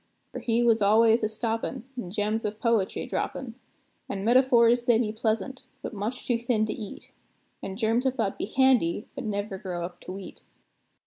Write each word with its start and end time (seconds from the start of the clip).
For 0.31 0.39
he 0.39 0.63
was 0.63 0.81
al'ays 0.81 1.21
a 1.21 1.27
stoppin', 1.27 1.83
and 1.95 2.11
gems 2.11 2.43
of 2.43 2.59
poetry 2.59 3.05
droppin'; 3.05 3.53
And 4.09 4.25
metaphors, 4.25 4.85
they 4.85 4.97
be 4.97 5.11
pleasant, 5.11 5.67
but 5.83 5.93
much 5.93 6.25
too 6.25 6.39
thin 6.39 6.65
to 6.65 6.73
eat; 6.73 7.11
And 7.61 7.77
germs 7.77 8.07
of 8.07 8.15
thought 8.15 8.39
be 8.39 8.45
handy, 8.45 9.05
but 9.13 9.25
never 9.25 9.59
grow 9.59 9.85
up 9.85 9.99
to 10.01 10.11
wheat. 10.13 10.41